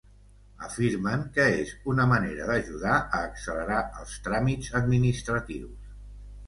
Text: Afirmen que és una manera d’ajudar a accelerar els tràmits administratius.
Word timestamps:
Afirmen 0.67 1.25
que 1.35 1.45
és 1.57 1.73
una 1.93 2.07
manera 2.13 2.47
d’ajudar 2.53 2.97
a 2.97 3.21
accelerar 3.29 3.85
els 4.01 4.19
tràmits 4.31 4.75
administratius. 4.85 5.97